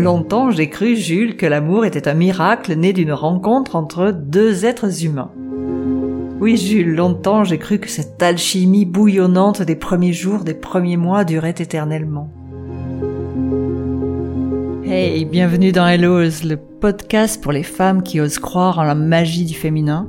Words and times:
Longtemps 0.00 0.50
j'ai 0.50 0.70
cru, 0.70 0.96
Jules, 0.96 1.36
que 1.36 1.44
l'amour 1.44 1.84
était 1.84 2.08
un 2.08 2.14
miracle 2.14 2.72
né 2.74 2.94
d'une 2.94 3.12
rencontre 3.12 3.76
entre 3.76 4.12
deux 4.12 4.64
êtres 4.64 5.04
humains. 5.04 5.30
Oui, 6.40 6.56
Jules, 6.56 6.94
longtemps 6.94 7.44
j'ai 7.44 7.58
cru 7.58 7.78
que 7.78 7.90
cette 7.90 8.22
alchimie 8.22 8.86
bouillonnante 8.86 9.60
des 9.60 9.76
premiers 9.76 10.14
jours, 10.14 10.42
des 10.42 10.54
premiers 10.54 10.96
mois 10.96 11.24
durait 11.24 11.54
éternellement. 11.58 12.30
Hey, 14.86 15.26
bienvenue 15.26 15.70
dans 15.70 15.86
Hellos, 15.86 16.44
le 16.44 16.56
podcast 16.56 17.42
pour 17.42 17.52
les 17.52 17.62
femmes 17.62 18.02
qui 18.02 18.22
osent 18.22 18.38
croire 18.38 18.78
en 18.78 18.84
la 18.84 18.94
magie 18.94 19.44
du 19.44 19.54
féminin. 19.54 20.08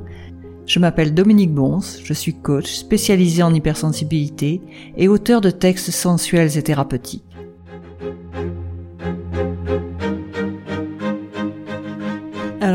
Je 0.64 0.78
m'appelle 0.78 1.12
Dominique 1.12 1.52
Bons, 1.52 2.00
je 2.02 2.14
suis 2.14 2.32
coach 2.32 2.72
spécialisé 2.72 3.42
en 3.42 3.52
hypersensibilité 3.52 4.62
et 4.96 5.08
auteur 5.08 5.42
de 5.42 5.50
textes 5.50 5.90
sensuels 5.90 6.56
et 6.56 6.62
thérapeutiques. 6.62 7.24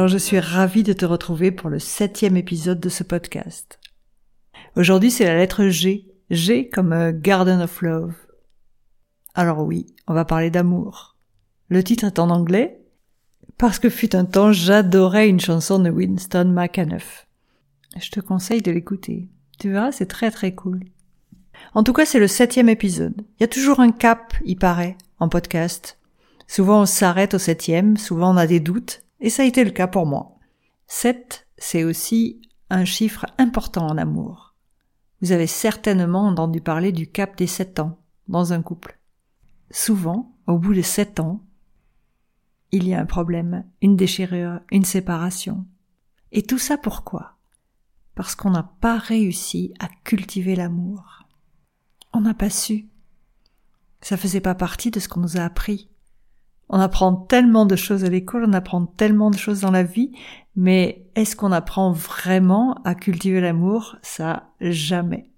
Je 0.08 0.18
suis 0.18 0.40
ravie 0.40 0.84
de 0.84 0.94
te 0.94 1.04
retrouver 1.04 1.52
pour 1.52 1.70
le 1.70 1.80
septième 1.80 2.38
épisode 2.38 2.80
de 2.80 2.88
ce 2.88 3.04
podcast. 3.04 3.78
Aujourd'hui 4.78 5.12
c'est 5.12 5.26
la 5.26 5.36
lettre 5.36 5.68
G, 5.68 6.08
G 6.30 6.70
comme 6.70 6.94
euh, 6.94 7.12
Garden 7.14 7.60
of 7.60 7.82
Love. 7.82 8.16
Alors 9.36 9.66
oui, 9.66 9.86
on 10.08 10.14
va 10.14 10.24
parler 10.24 10.50
d'amour. 10.50 11.18
Le 11.68 11.84
titre 11.84 12.06
est 12.06 12.20
en 12.20 12.30
anglais 12.30 12.80
parce 13.58 13.80
que 13.80 13.90
fut 13.90 14.16
un 14.16 14.24
temps 14.24 14.54
j'adorais 14.54 15.28
une 15.28 15.42
chanson 15.42 15.78
de 15.78 15.90
Winston 15.90 16.54
McAnuff. 16.56 17.28
Je 18.00 18.10
te 18.10 18.22
conseille 18.22 18.62
de 18.62 18.72
l'écouter. 18.72 19.28
Tu 19.60 19.72
verras, 19.72 19.92
c'est 19.92 20.06
très 20.06 20.32
très 20.32 20.56
cool. 20.56 20.86
En 21.74 21.84
tout 21.84 21.92
cas, 21.92 22.06
c'est 22.06 22.20
le 22.20 22.30
septième 22.30 22.70
épisode. 22.70 23.26
Il 23.38 23.42
y 23.42 23.44
a 23.44 23.50
toujours 23.50 23.82
un 23.82 23.92
cap, 23.92 24.36
il 24.46 24.56
paraît, 24.56 24.96
en 25.20 25.28
podcast. 25.28 25.98
Souvent 26.48 26.84
on 26.84 26.86
s'arrête 26.86 27.34
au 27.34 27.40
septième, 27.40 27.98
souvent 27.98 28.34
on 28.34 28.38
a 28.38 28.48
des 28.48 28.62
doutes, 28.62 29.04
et 29.20 29.30
ça 29.30 29.44
a 29.44 29.46
été 29.46 29.64
le 29.64 29.72
cas 29.72 29.88
pour 29.88 30.06
moi. 30.06 30.38
7, 30.88 31.48
c'est 31.58 31.84
aussi 31.84 32.42
un 32.70 32.86
chiffre 32.86 33.26
important 33.38 33.88
en 33.88 33.98
amour. 33.98 34.56
Vous 35.22 35.32
avez 35.32 35.48
certainement 35.48 36.28
entendu 36.28 36.62
parler 36.62 36.92
du 36.92 37.08
cap 37.08 37.36
des 37.38 37.48
7 37.48 37.80
ans 37.80 38.00
dans 38.28 38.54
un 38.54 38.62
couple. 38.62 39.00
Souvent, 39.72 40.36
au 40.46 40.58
bout 40.58 40.74
de 40.74 40.82
7 40.82 41.20
ans, 41.20 41.44
il 42.72 42.88
y 42.88 42.94
a 42.94 43.00
un 43.00 43.06
problème, 43.06 43.66
une 43.82 43.96
déchirure, 43.96 44.60
une 44.72 44.86
séparation. 44.86 45.66
Et 46.32 46.44
tout 46.44 46.60
ça 46.60 46.78
pourquoi? 46.78 47.38
Parce 48.16 48.36
qu'on 48.36 48.52
n'a 48.52 48.64
pas 48.82 48.98
réussi 48.98 49.74
à 49.80 49.88
cultiver 50.04 50.56
l'amour. 50.56 51.24
On 52.14 52.22
n'a 52.22 52.34
pas 52.34 52.50
su. 52.50 52.88
Ça 54.02 54.18
faisait 54.18 54.42
pas 54.42 54.56
partie 54.56 54.92
de 54.92 55.00
ce 55.00 55.08
qu'on 55.08 55.22
nous 55.22 55.38
a 55.38 55.42
appris. 55.42 55.90
On 56.70 56.80
apprend 56.80 57.14
tellement 57.14 57.66
de 57.66 57.76
choses 57.76 58.04
à 58.04 58.10
l'école, 58.10 58.46
on 58.46 58.54
apprend 58.54 58.86
tellement 58.86 59.32
de 59.32 59.38
choses 59.38 59.62
dans 59.62 59.72
la 59.72 59.84
vie, 59.84 60.12
mais 60.56 61.06
est-ce 61.16 61.36
qu'on 61.36 61.52
apprend 61.52 61.92
vraiment 61.92 62.76
à 62.84 62.94
cultiver 62.94 63.40
l'amour? 63.40 63.96
Ça, 64.02 64.50
jamais. 64.60 65.32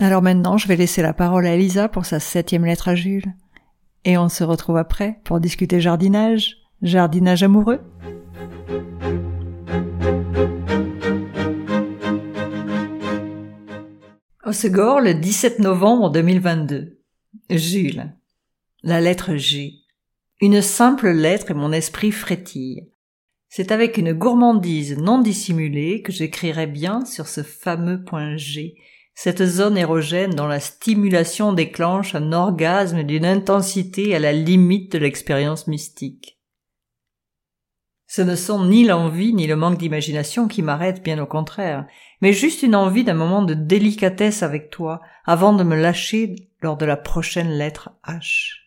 Alors 0.00 0.22
maintenant, 0.22 0.56
je 0.56 0.66
vais 0.66 0.76
laisser 0.76 1.02
la 1.02 1.12
parole 1.12 1.46
à 1.46 1.54
Elisa 1.54 1.88
pour 1.88 2.06
sa 2.06 2.18
septième 2.18 2.64
lettre 2.64 2.88
à 2.88 2.94
Jules. 2.94 3.34
Et 4.04 4.16
on 4.16 4.30
se 4.30 4.42
retrouve 4.42 4.78
après 4.78 5.20
pour 5.24 5.40
discuter 5.40 5.80
jardinage, 5.80 6.56
jardinage 6.80 7.42
amoureux. 7.42 7.80
Au 14.46 14.52
le 14.52 15.12
17 15.12 15.60
novembre 15.60 16.10
2022. 16.10 16.98
Jules. 17.50 18.12
La 18.82 19.02
lettre 19.02 19.36
G. 19.36 19.74
Une 20.40 20.62
simple 20.62 21.10
lettre 21.10 21.50
et 21.50 21.54
mon 21.54 21.70
esprit 21.70 22.12
frétille. 22.12 22.88
C'est 23.50 23.72
avec 23.72 23.98
une 23.98 24.14
gourmandise 24.14 24.96
non 24.96 25.20
dissimulée 25.20 26.00
que 26.00 26.12
j'écrirai 26.12 26.66
bien 26.66 27.04
sur 27.04 27.28
ce 27.28 27.42
fameux 27.42 28.02
point 28.02 28.38
G, 28.38 28.76
cette 29.14 29.44
zone 29.44 29.76
érogène 29.76 30.34
dont 30.34 30.46
la 30.46 30.60
stimulation 30.60 31.52
déclenche 31.52 32.14
un 32.14 32.32
orgasme 32.32 33.02
d'une 33.02 33.26
intensité 33.26 34.16
à 34.16 34.18
la 34.18 34.32
limite 34.32 34.92
de 34.92 34.98
l'expérience 34.98 35.66
mystique. 35.66 36.40
Ce 38.06 38.22
ne 38.22 38.34
sont 38.34 38.64
ni 38.64 38.84
l'envie 38.84 39.34
ni 39.34 39.46
le 39.46 39.56
manque 39.56 39.76
d'imagination 39.76 40.48
qui 40.48 40.62
m'arrêtent, 40.62 41.02
bien 41.02 41.22
au 41.22 41.26
contraire, 41.26 41.86
mais 42.22 42.32
juste 42.32 42.62
une 42.62 42.74
envie 42.74 43.04
d'un 43.04 43.12
moment 43.12 43.42
de 43.42 43.52
délicatesse 43.52 44.42
avec 44.42 44.70
toi 44.70 45.02
avant 45.26 45.52
de 45.52 45.64
me 45.64 45.76
lâcher 45.76 46.34
lors 46.62 46.78
de 46.78 46.86
la 46.86 46.96
prochaine 46.96 47.50
lettre 47.50 47.90
H. 48.06 48.59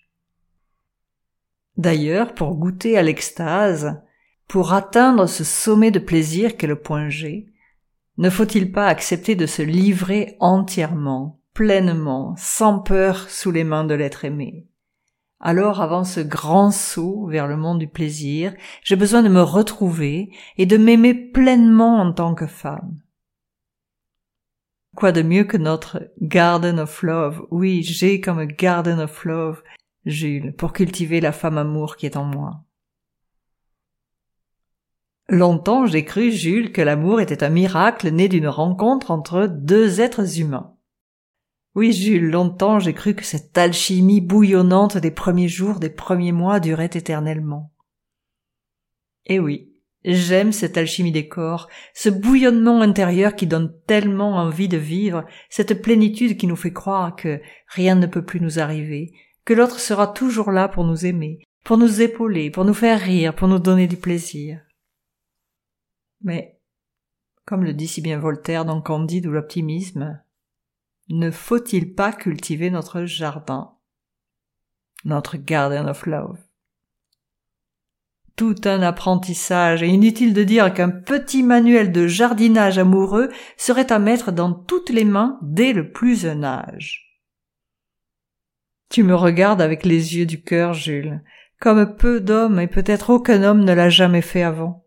D'ailleurs, 1.77 2.33
pour 2.33 2.55
goûter 2.55 2.97
à 2.97 3.01
l'extase, 3.01 4.01
pour 4.47 4.73
atteindre 4.73 5.25
ce 5.25 5.43
sommet 5.43 5.91
de 5.91 5.99
plaisir 5.99 6.57
qu'est 6.57 6.67
le 6.67 6.79
point 6.79 7.09
G, 7.09 7.47
ne 8.17 8.29
faut-il 8.29 8.71
pas 8.71 8.87
accepter 8.87 9.35
de 9.35 9.47
se 9.47 9.63
livrer 9.63 10.37
entièrement, 10.39 11.39
pleinement, 11.53 12.35
sans 12.37 12.79
peur 12.79 13.29
sous 13.29 13.49
les 13.49 13.63
mains 13.63 13.85
de 13.85 13.95
l'être 13.95 14.25
aimé? 14.25 14.67
Alors 15.39 15.81
avant 15.81 16.03
ce 16.03 16.19
grand 16.21 16.71
saut 16.71 17.27
vers 17.27 17.47
le 17.47 17.57
monde 17.57 17.79
du 17.79 17.87
plaisir, 17.87 18.53
j'ai 18.83 18.95
besoin 18.95 19.23
de 19.23 19.29
me 19.29 19.41
retrouver 19.41 20.31
et 20.57 20.65
de 20.65 20.77
m'aimer 20.77 21.13
pleinement 21.13 21.99
en 21.99 22.13
tant 22.13 22.33
que 22.33 22.47
femme. 22.47 22.99
Quoi 24.95 25.11
de 25.11 25.23
mieux 25.23 25.43
que 25.43 25.57
notre 25.57 26.11
Garden 26.21 26.79
of 26.79 27.01
Love? 27.01 27.45
Oui, 27.49 27.81
j'ai 27.81 28.21
comme 28.21 28.45
Garden 28.45 28.99
of 28.99 29.25
Love 29.25 29.63
Jules, 30.05 30.53
pour 30.53 30.73
cultiver 30.73 31.21
la 31.21 31.31
femme 31.31 31.57
amour 31.57 31.95
qui 31.95 32.05
est 32.05 32.17
en 32.17 32.25
moi. 32.25 32.63
Longtemps 35.29 35.85
j'ai 35.85 36.03
cru, 36.03 36.31
Jules, 36.31 36.73
que 36.73 36.81
l'amour 36.81 37.21
était 37.21 37.43
un 37.43 37.49
miracle 37.49 38.09
né 38.09 38.27
d'une 38.27 38.47
rencontre 38.47 39.11
entre 39.11 39.47
deux 39.47 40.01
êtres 40.01 40.39
humains. 40.39 40.75
Oui, 41.75 41.93
Jules, 41.93 42.29
longtemps 42.29 42.79
j'ai 42.79 42.93
cru 42.93 43.15
que 43.15 43.23
cette 43.23 43.57
alchimie 43.57 44.21
bouillonnante 44.21 44.97
des 44.97 45.11
premiers 45.11 45.47
jours, 45.47 45.79
des 45.79 45.89
premiers 45.89 46.33
mois 46.33 46.59
durait 46.59 46.89
éternellement. 46.93 47.71
Eh 49.25 49.39
oui, 49.39 49.73
j'aime 50.03 50.51
cette 50.51 50.77
alchimie 50.77 51.13
des 51.13 51.29
corps, 51.29 51.69
ce 51.93 52.09
bouillonnement 52.09 52.81
intérieur 52.81 53.35
qui 53.35 53.47
donne 53.47 53.73
tellement 53.87 54.35
envie 54.35 54.67
de 54.67 54.77
vivre, 54.77 55.25
cette 55.49 55.81
plénitude 55.81 56.37
qui 56.37 56.47
nous 56.47 56.57
fait 56.57 56.73
croire 56.73 57.15
que 57.15 57.41
rien 57.67 57.95
ne 57.95 58.07
peut 58.07 58.25
plus 58.25 58.41
nous 58.41 58.59
arriver, 58.59 59.13
que 59.45 59.53
l'autre 59.53 59.79
sera 59.79 60.07
toujours 60.07 60.51
là 60.51 60.67
pour 60.67 60.85
nous 60.85 61.05
aimer, 61.05 61.43
pour 61.63 61.77
nous 61.77 62.01
épauler, 62.01 62.49
pour 62.49 62.65
nous 62.65 62.73
faire 62.73 62.99
rire, 62.99 63.35
pour 63.35 63.47
nous 63.47 63.59
donner 63.59 63.87
du 63.87 63.97
plaisir. 63.97 64.61
Mais, 66.21 66.59
comme 67.45 67.63
le 67.63 67.73
dit 67.73 67.87
si 67.87 68.01
bien 68.01 68.19
Voltaire 68.19 68.65
dans 68.65 68.81
Candide 68.81 69.27
ou 69.27 69.31
l'optimisme, 69.31 70.21
ne 71.09 71.31
faut-il 71.31 71.93
pas 71.93 72.13
cultiver 72.13 72.69
notre 72.69 73.03
jardin, 73.03 73.73
notre 75.03 75.35
garden 75.37 75.89
of 75.89 76.05
love? 76.05 76.39
Tout 78.35 78.55
un 78.63 78.81
apprentissage, 78.81 79.83
et 79.83 79.87
inutile 79.87 80.33
de 80.33 80.43
dire 80.43 80.73
qu'un 80.73 80.89
petit 80.89 81.43
manuel 81.43 81.91
de 81.91 82.07
jardinage 82.07 82.79
amoureux 82.79 83.29
serait 83.57 83.91
à 83.91 83.99
mettre 83.99 84.31
dans 84.31 84.53
toutes 84.53 84.89
les 84.89 85.03
mains 85.03 85.37
dès 85.43 85.73
le 85.73 85.91
plus 85.91 86.21
jeune 86.21 86.43
âge. 86.43 87.12
Tu 88.93 89.01
me 89.01 89.15
regardes 89.15 89.59
avec 89.59 89.85
les 89.85 90.17
yeux 90.17 90.27
du 90.27 90.43
cœur, 90.43 90.75
Jules, 90.75 91.23
comme 91.59 91.95
peu 91.95 92.21
d'hommes 92.21 92.59
et 92.59 92.67
peut-être 92.67 93.09
aucun 93.09 93.41
homme 93.41 93.63
ne 93.63 93.73
l'a 93.73 93.89
jamais 93.89 94.21
fait 94.21 94.43
avant. 94.43 94.85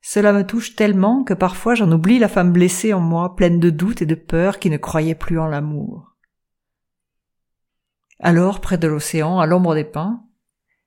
Cela 0.00 0.32
me 0.32 0.46
touche 0.46 0.76
tellement 0.76 1.24
que 1.24 1.34
parfois 1.34 1.74
j'en 1.74 1.90
oublie 1.90 2.20
la 2.20 2.28
femme 2.28 2.52
blessée 2.52 2.94
en 2.94 3.00
moi, 3.00 3.34
pleine 3.34 3.58
de 3.58 3.70
doutes 3.70 4.00
et 4.00 4.06
de 4.06 4.14
peur 4.14 4.60
qui 4.60 4.70
ne 4.70 4.76
croyait 4.76 5.16
plus 5.16 5.40
en 5.40 5.48
l'amour. 5.48 6.14
Alors, 8.20 8.60
près 8.60 8.78
de 8.78 8.86
l'océan, 8.86 9.40
à 9.40 9.46
l'ombre 9.46 9.74
des 9.74 9.82
pins, 9.82 10.22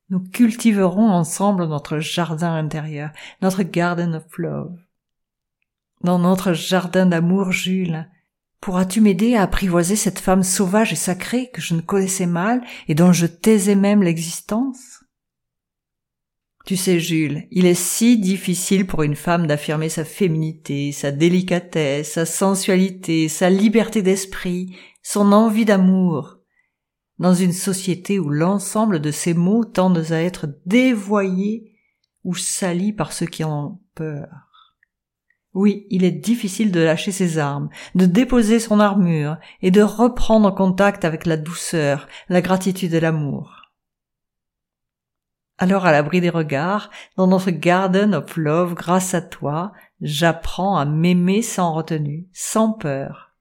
nous 0.10 0.22
cultiverons 0.22 1.10
ensemble 1.10 1.66
notre 1.66 2.00
jardin 2.00 2.56
intérieur, 2.56 3.10
notre 3.42 3.64
garden 3.64 4.16
of 4.16 4.38
love. 4.38 4.78
Dans 6.06 6.20
notre 6.20 6.54
jardin 6.54 7.06
d'amour, 7.06 7.52
Jules, 7.52 8.08
Pourras-tu 8.62 9.02
m'aider 9.02 9.36
à 9.36 9.42
apprivoiser 9.42 9.96
cette 9.96 10.20
femme 10.20 10.44
sauvage 10.44 10.94
et 10.94 10.96
sacrée 10.96 11.50
que 11.50 11.62
je 11.62 11.74
ne 11.74 11.82
connaissais 11.82 12.28
mal 12.28 12.62
et 12.88 12.94
dont 12.94 13.12
je 13.12 13.26
taisais 13.26 13.76
même 13.76 14.04
l'existence? 14.04 15.04
Tu 16.68 16.78
sais, 16.78 17.00
Jules, 17.00 17.48
il 17.50 17.66
est 17.66 17.74
si 17.74 18.20
difficile 18.20 18.86
pour 18.86 19.02
une 19.02 19.16
femme 19.16 19.48
d'affirmer 19.48 19.90
sa 19.90 20.06
féminité, 20.06 20.92
sa 20.92 21.12
délicatesse, 21.12 22.12
sa 22.12 22.28
sensualité, 22.28 23.30
sa 23.30 23.50
liberté 23.50 24.04
d'esprit, 24.04 24.76
son 25.02 25.32
envie 25.32 25.66
d'amour, 25.66 26.38
dans 27.18 27.34
une 27.34 27.54
société 27.54 28.20
où 28.20 28.30
l'ensemble 28.30 29.00
de 29.00 29.10
ces 29.10 29.34
mots 29.34 29.66
tendent 29.66 30.12
à 30.12 30.22
être 30.22 30.46
dévoyés 30.68 31.74
ou 32.24 32.36
salis 32.36 32.94
par 32.94 33.12
ceux 33.12 33.26
qui 33.26 33.44
en 33.44 33.66
ont 33.66 33.80
peur. 33.96 34.51
Oui, 35.54 35.86
il 35.90 36.06
est 36.06 36.12
difficile 36.12 36.72
de 36.72 36.80
lâcher 36.80 37.12
ses 37.12 37.38
armes, 37.38 37.70
de 37.96 38.06
déposer 38.06 38.60
son 38.60 38.80
armure 38.80 39.38
et 39.62 39.70
de 39.70 39.82
reprendre 39.82 40.54
contact 40.56 41.04
avec 41.04 41.26
la 41.26 41.36
douceur, 41.36 42.08
la 42.30 42.42
gratitude 42.42 42.94
et 42.94 43.02
l'amour. 43.02 43.62
Alors 45.58 45.86
à 45.86 45.92
l'abri 45.92 46.22
des 46.22 46.30
regards, 46.30 46.90
dans 47.18 47.28
notre 47.28 47.52
garden 47.52 48.16
of 48.16 48.36
love, 48.38 48.74
grâce 48.74 49.14
à 49.14 49.22
toi, 49.22 49.74
j'apprends 50.00 50.78
à 50.78 50.86
m'aimer 50.86 51.42
sans 51.42 51.74
retenue, 51.74 52.28
sans 52.34 52.72
peur. 52.72 53.36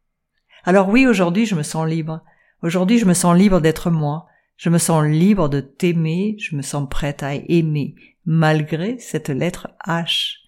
Alors 0.64 0.88
oui, 0.88 1.06
aujourd'hui 1.06 1.46
je 1.46 1.54
me 1.54 1.62
sens 1.62 1.86
libre. 1.86 2.22
Aujourd'hui 2.62 2.98
je 2.98 3.06
me 3.06 3.14
sens 3.14 3.36
libre 3.36 3.60
d'être 3.60 3.90
moi. 3.90 4.26
Je 4.56 4.68
me 4.68 4.76
sens 4.76 5.02
libre 5.06 5.48
de 5.48 5.60
t'aimer, 5.60 6.36
je 6.38 6.54
me 6.54 6.60
sens 6.60 6.86
prête 6.90 7.22
à 7.22 7.34
aimer, 7.34 7.94
malgré 8.26 8.98
cette 8.98 9.30
lettre 9.30 9.68
H, 9.86 10.39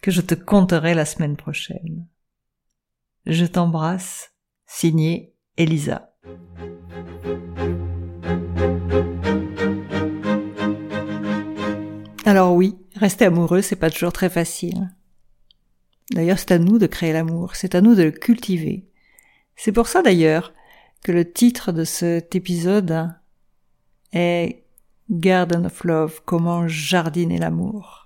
que 0.00 0.10
je 0.10 0.20
te 0.20 0.34
compterai 0.34 0.94
la 0.94 1.04
semaine 1.04 1.36
prochaine. 1.36 2.06
Je 3.26 3.44
t'embrasse, 3.44 4.32
signé 4.66 5.34
Elisa. 5.56 6.14
Alors 12.24 12.54
oui, 12.54 12.78
rester 12.94 13.24
amoureux, 13.24 13.60
c'est 13.60 13.76
pas 13.76 13.90
toujours 13.90 14.12
très 14.12 14.30
facile. 14.30 14.94
D'ailleurs, 16.12 16.38
c'est 16.38 16.52
à 16.52 16.58
nous 16.58 16.78
de 16.78 16.86
créer 16.86 17.12
l'amour, 17.12 17.54
c'est 17.54 17.74
à 17.74 17.80
nous 17.80 17.94
de 17.94 18.04
le 18.04 18.10
cultiver. 18.10 18.88
C'est 19.56 19.72
pour 19.72 19.88
ça 19.88 20.02
d'ailleurs 20.02 20.52
que 21.02 21.12
le 21.12 21.30
titre 21.30 21.72
de 21.72 21.84
cet 21.84 22.34
épisode 22.34 23.12
est 24.12 24.64
Garden 25.10 25.66
of 25.66 25.84
Love, 25.84 26.20
comment 26.24 26.66
jardiner 26.68 27.38
l'amour. 27.38 27.99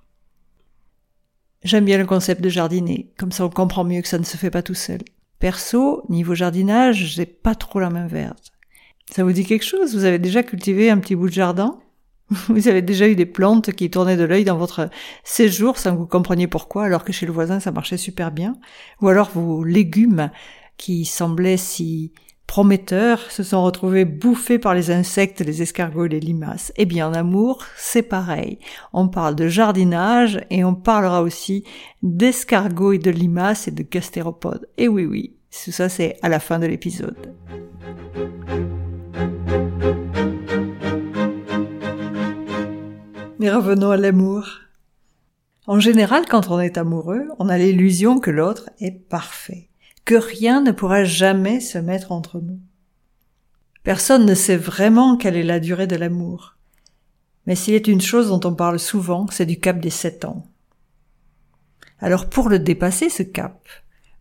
J'aime 1.65 1.87
bien 1.87 1.97
le 1.97 2.05
concept 2.05 2.43
de 2.43 2.51
jardiner, 2.51 3.11
comme 3.17 3.33
ça 3.33 3.47
on 3.47 3.49
comprend 3.49 3.85
mieux 3.85 4.03
que 4.03 4.09
ça 4.09 4.19
ne 4.19 4.25
se 4.25 4.37
fait 4.37 4.51
pas 4.51 4.63
tout 4.63 4.75
seul. 4.75 5.01
Perso, 5.39 6.05
niveau 6.11 6.35
jardinage, 6.35 7.15
j'ai 7.15 7.25
pas 7.25 7.55
trop 7.55 7.81
la 7.81 7.89
main 7.89 8.07
verte. 8.07 8.53
Ça 9.11 9.25
vous 9.25 9.33
dit 9.33 9.47
quelque 9.47 9.65
chose? 9.65 9.95
Vous 9.95 10.05
avez 10.05 10.19
déjà 10.19 10.43
cultivé 10.43 10.91
un 10.91 10.99
petit 10.99 11.17
bout 11.17 11.29
de 11.29 11.35
jardin? 11.35 11.79
Vous 12.49 12.69
avez 12.69 12.83
déjà 12.83 13.07
eu 13.07 13.17
des 13.17 13.27
plantes 13.27 13.73
qui 13.73 13.91
tournaient 13.91 14.17
de 14.17 14.25
l'œil 14.25 14.45
dans 14.45 14.57
votre 14.57 14.89
séjour 15.25 15.77
sans 15.77 15.93
que 15.93 15.99
vous 15.99 16.07
compreniez 16.07 16.47
pourquoi, 16.47 16.85
alors 16.85 17.05
que 17.05 17.13
chez 17.13 17.27
le 17.27 17.33
voisin 17.33 17.61
ça 17.61 17.71
marchait 17.71 17.99
super 17.99 18.31
bien? 18.31 18.55
Ou 19.03 19.09
alors 19.09 19.31
vos 19.31 19.63
légumes 19.63 20.31
qui 20.79 21.05
semblaient 21.05 21.59
si 21.59 22.13
prometteurs 22.47 23.31
se 23.31 23.43
sont 23.43 23.63
retrouvés 23.65 24.05
bouffés 24.05 24.59
par 24.59 24.75
les 24.75 24.91
insectes, 24.91 25.41
les 25.41 25.63
escargots 25.63 26.07
et 26.07 26.11
les 26.11 26.21
limaces. 26.21 26.73
Eh 26.77 26.85
bien, 26.85 27.09
en 27.09 27.15
amour, 27.15 27.65
c'est 27.77 28.03
pareil. 28.03 28.59
On 28.93 29.09
parle 29.09 29.35
de 29.35 29.49
jardinage 29.49 30.41
et 30.51 30.65
on 30.65 30.75
parlera 30.75 31.23
aussi 31.23 31.65
d'escargots 32.03 32.93
et 32.93 32.99
de 32.99 33.11
limaces 33.11 33.69
et 33.69 33.73
de 33.73 33.83
gastéropodes. 33.83 34.69
Et 34.79 34.89
oui, 34.89 35.05
oui, 35.05 35.37
tout 35.65 35.73
ça 35.73 35.89
c'est 35.89 36.17
à 36.23 36.29
la 36.29 36.41
fin 36.41 36.59
de 36.59 36.67
l'épisode. 36.67 37.35
Mais 43.39 43.51
revenons 43.51 43.91
à 43.91 43.97
l'amour. 43.97 44.61
En 45.67 45.81
général, 45.81 46.25
quand 46.29 46.51
on 46.51 46.61
est 46.61 46.79
amoureux, 46.79 47.25
on 47.39 47.49
a 47.49 47.59
l'illusion 47.59 48.21
que 48.21 48.31
l'autre 48.31 48.71
est 48.81 48.93
parfait 48.93 49.71
que 50.05 50.15
rien 50.15 50.61
ne 50.61 50.73
pourra 50.73 51.05
jamais 51.05 51.61
se 51.61 51.79
mettre 51.79 52.13
entre 52.13 52.41
nous. 52.41 52.61
Personne 53.83 54.27
ne 54.27 54.35
sait 54.35 54.57
vraiment 54.57 55.17
quelle 55.17 55.37
est 55.37 55.43
la 55.43 55.61
durée 55.61 55.87
de 55.87 55.97
l'amour. 55.97 56.57
Mais 57.47 57.55
s'il 57.55 57.75
est 57.75 57.89
une 57.89 58.01
chose 58.01 58.29
dont 58.29 58.41
on 58.49 58.55
parle 58.55 58.79
souvent, 58.79 59.27
c'est 59.31 59.47
du 59.47 59.61
cap 59.61 59.79
des 59.79 59.91
sept 59.91 60.25
ans. 60.25 60.47
Alors 62.01 62.29
pour 62.29 62.49
le 62.49 62.59
dépasser, 62.59 63.09
ce 63.09 63.23
cap, 63.23 63.67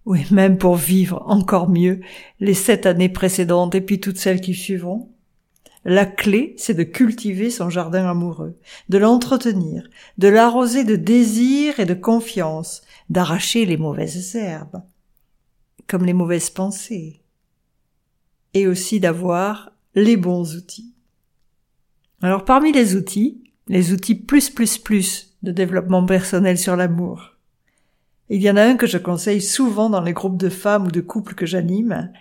ou 0.06 0.16
même 0.32 0.58
pour 0.58 0.76
vivre 0.76 1.24
encore 1.28 1.70
mieux 1.70 2.02
les 2.40 2.54
sept 2.54 2.86
années 2.86 3.10
précédentes 3.10 3.76
et 3.76 3.82
puis 3.82 4.00
toutes 4.00 4.18
celles 4.18 4.42
qui 4.42 4.54
suivront, 4.54 5.10
la 5.86 6.06
clé, 6.06 6.56
c'est 6.58 6.74
de 6.74 6.84
cultiver 6.84 7.50
son 7.50 7.70
jardin 7.70 8.10
amoureux, 8.10 8.58
de 8.88 8.98
l'entretenir, 8.98 9.90
de 10.18 10.30
l'arroser 10.30 10.86
de 10.86 10.96
désir 10.96 11.80
et 11.80 11.86
de 11.86 11.94
confiance, 11.94 12.84
d'arracher 13.10 13.66
les 13.66 13.76
mauvaises 13.76 14.36
herbes, 14.36 14.82
comme 15.88 16.06
les 16.06 16.14
mauvaises 16.14 16.50
pensées, 16.50 17.22
et 18.54 18.68
aussi 18.68 19.00
d'avoir 19.00 19.72
les 19.96 20.18
bons 20.18 20.56
outils. 20.56 20.94
Alors 22.22 22.46
parmi 22.46 22.72
les 22.72 22.96
outils, 22.96 23.44
les 23.68 23.92
outils 23.92 24.16
plus 24.16 24.50
plus 24.50 24.78
plus 24.78 25.36
de 25.44 25.52
développement 25.52 26.06
personnel 26.06 26.58
sur 26.58 26.76
l'amour, 26.76 27.34
il 28.30 28.42
y 28.42 28.50
en 28.50 28.58
a 28.58 28.64
un 28.64 28.78
que 28.78 28.88
je 28.88 28.98
conseille 28.98 29.42
souvent 29.42 29.90
dans 29.90 30.02
les 30.02 30.14
groupes 30.14 30.38
de 30.38 30.50
femmes 30.50 30.88
ou 30.88 30.92
de 30.92 31.02
couples 31.02 31.36
que 31.36 31.46
j'anime, 31.46 32.12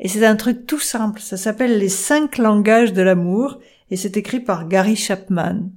et 0.00 0.08
c'est 0.08 0.26
un 0.26 0.36
truc 0.36 0.66
tout 0.66 0.80
simple, 0.80 1.20
ça 1.20 1.36
s'appelle 1.36 1.78
les 1.78 1.88
cinq 1.88 2.38
langages 2.38 2.92
de 2.92 3.02
l'amour, 3.02 3.60
et 3.90 3.96
c'est 3.96 4.16
écrit 4.16 4.40
par 4.40 4.66
Gary 4.66 4.96
Chapman. 4.96 5.70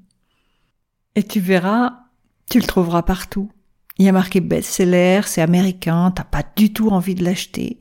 Et 1.15 1.23
tu 1.23 1.39
verras, 1.39 2.05
tu 2.49 2.59
le 2.59 2.65
trouveras 2.65 3.03
partout. 3.03 3.51
Il 3.99 4.05
y 4.05 4.09
a 4.09 4.11
marqué 4.11 4.41
best-seller, 4.41 5.21
c'est 5.25 5.41
américain, 5.41 6.11
t'as 6.15 6.23
pas 6.23 6.43
du 6.55 6.71
tout 6.71 6.89
envie 6.89 7.15
de 7.15 7.23
l'acheter. 7.23 7.79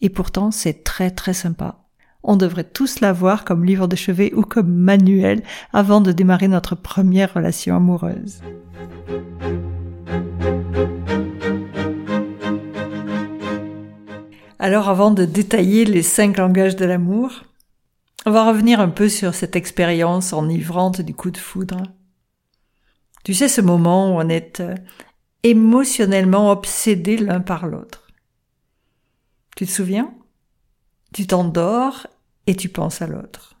Et 0.00 0.08
pourtant, 0.08 0.50
c'est 0.50 0.82
très 0.82 1.10
très 1.10 1.34
sympa. 1.34 1.84
On 2.22 2.36
devrait 2.36 2.64
tous 2.64 3.00
l'avoir 3.00 3.44
comme 3.44 3.64
livre 3.64 3.86
de 3.86 3.94
chevet 3.94 4.32
ou 4.34 4.42
comme 4.42 4.72
manuel 4.72 5.42
avant 5.72 6.00
de 6.00 6.10
démarrer 6.10 6.48
notre 6.48 6.74
première 6.74 7.34
relation 7.34 7.76
amoureuse. 7.76 8.40
Alors 14.58 14.88
avant 14.88 15.10
de 15.10 15.24
détailler 15.24 15.84
les 15.84 16.02
cinq 16.02 16.38
langages 16.38 16.76
de 16.76 16.84
l'amour, 16.84 17.44
on 18.26 18.30
va 18.30 18.48
revenir 18.48 18.80
un 18.80 18.88
peu 18.88 19.08
sur 19.08 19.34
cette 19.34 19.54
expérience 19.54 20.32
enivrante 20.32 21.00
du 21.00 21.14
coup 21.14 21.30
de 21.30 21.38
foudre. 21.38 21.82
Tu 23.24 23.34
sais 23.34 23.48
ce 23.48 23.60
moment 23.60 24.10
où 24.10 24.20
on 24.20 24.28
est 24.28 24.60
euh, 24.60 24.74
émotionnellement 25.42 26.50
obsédés 26.50 27.16
l'un 27.16 27.40
par 27.40 27.66
l'autre. 27.66 28.08
Tu 29.56 29.66
te 29.66 29.70
souviens? 29.70 30.14
Tu 31.12 31.26
t'endors 31.26 32.06
et 32.46 32.54
tu 32.54 32.68
penses 32.68 33.02
à 33.02 33.06
l'autre. 33.06 33.56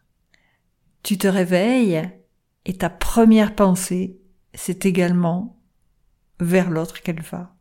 Tu 1.02 1.18
te 1.18 1.26
réveilles 1.26 2.10
et 2.64 2.76
ta 2.76 2.90
première 2.90 3.54
pensée, 3.54 4.18
c'est 4.54 4.84
également 4.86 5.58
vers 6.40 6.70
l'autre 6.70 7.02
qu'elle 7.02 7.22
va. 7.22 7.54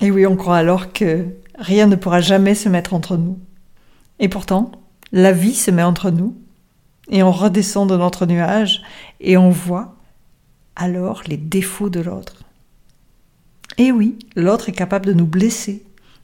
Et 0.00 0.10
oui, 0.10 0.26
on 0.26 0.36
croit 0.36 0.58
alors 0.58 0.92
que 0.92 1.28
rien 1.56 1.86
ne 1.86 1.96
pourra 1.96 2.20
jamais 2.20 2.54
se 2.54 2.68
mettre 2.68 2.94
entre 2.94 3.16
nous. 3.16 3.40
Et 4.18 4.28
pourtant, 4.28 4.72
la 5.12 5.32
vie 5.32 5.54
se 5.54 5.70
met 5.70 5.82
entre 5.82 6.10
nous, 6.10 6.36
et 7.08 7.22
on 7.22 7.32
redescend 7.32 7.88
de 7.88 7.96
notre 7.96 8.26
nuage, 8.26 8.82
et 9.20 9.36
on 9.36 9.50
voit 9.50 9.96
alors 10.76 11.22
les 11.26 11.36
défauts 11.36 11.90
de 11.90 12.00
l'autre. 12.00 12.43
Et 13.76 13.90
oui, 13.90 14.18
l'autre 14.36 14.68
est 14.68 14.72
capable 14.72 15.06
de 15.06 15.12
nous 15.12 15.26
blesser. 15.26 15.82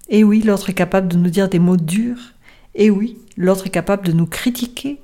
Et 0.09 0.23
oui, 0.23 0.41
l'autre 0.43 0.71
est 0.71 0.75
capable 0.75 1.09
de 1.09 1.17
nous 1.17 1.31
dire 1.31 1.49
des 1.49 1.59
mots 1.59 1.77
durs. 1.77 2.33
Et 2.77 2.91
oui, 2.91 3.19
l'autre 3.37 3.67
est 3.67 3.71
capable 3.71 4.07
de 4.07 4.13
nous 4.13 4.27
critiquer. 4.27 5.01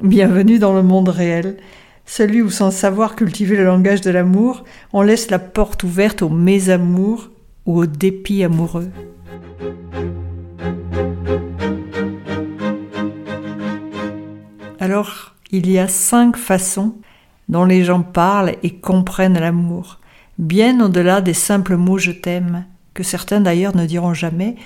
Bienvenue 0.00 0.60
dans 0.60 0.74
le 0.74 0.84
monde 0.84 1.08
réel, 1.08 1.56
celui 2.04 2.40
où 2.40 2.50
sans 2.50 2.70
savoir 2.70 3.16
cultiver 3.16 3.56
le 3.56 3.64
langage 3.64 4.00
de 4.00 4.12
l'amour, 4.12 4.62
on 4.92 5.02
laisse 5.02 5.28
la 5.28 5.40
porte 5.40 5.82
ouverte 5.82 6.22
au 6.22 6.28
mésamour 6.28 7.30
ou 7.64 7.80
au 7.80 7.86
dépit 7.86 8.44
amoureux. 8.44 8.90
Alors, 14.78 15.34
il 15.50 15.68
y 15.68 15.80
a 15.80 15.88
cinq 15.88 16.36
façons 16.36 16.94
dont 17.48 17.64
les 17.64 17.82
gens 17.82 18.02
parlent 18.02 18.54
et 18.62 18.78
comprennent 18.78 19.40
l'amour 19.40 19.98
bien 20.38 20.80
au-delà 20.84 21.20
des 21.20 21.34
simples 21.34 21.76
mots 21.76 21.98
je 21.98 22.12
t'aime, 22.12 22.66
que 22.94 23.02
certains 23.02 23.40
d'ailleurs 23.40 23.76
ne 23.76 23.86
diront 23.86 24.14
jamais, 24.14 24.56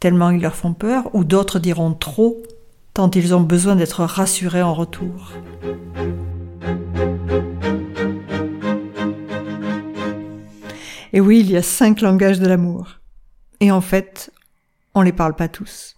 tellement 0.00 0.30
ils 0.30 0.40
leur 0.40 0.56
font 0.56 0.74
peur, 0.74 1.14
ou 1.14 1.24
d'autres 1.24 1.58
diront 1.58 1.94
trop, 1.94 2.42
tant 2.94 3.10
ils 3.10 3.34
ont 3.34 3.40
besoin 3.40 3.76
d'être 3.76 4.04
rassurés 4.04 4.62
en 4.62 4.74
retour. 4.74 5.32
Et 11.12 11.20
oui, 11.20 11.38
il 11.40 11.50
y 11.50 11.56
a 11.56 11.62
cinq 11.62 12.00
langages 12.00 12.40
de 12.40 12.46
l'amour. 12.46 12.98
Et 13.60 13.70
en 13.70 13.80
fait, 13.80 14.32
on 14.94 15.02
les 15.02 15.12
parle 15.12 15.36
pas 15.36 15.46
tous. 15.46 15.93